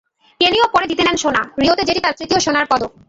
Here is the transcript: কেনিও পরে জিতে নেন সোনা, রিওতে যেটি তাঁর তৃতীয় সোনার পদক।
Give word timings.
কেনিও 0.41 0.65
পরে 0.73 0.85
জিতে 0.89 1.03
নেন 1.03 1.17
সোনা, 1.23 1.41
রিওতে 1.61 1.83
যেটি 1.85 1.99
তাঁর 2.01 2.17
তৃতীয় 2.19 2.39
সোনার 2.41 2.65
পদক। 2.71 2.91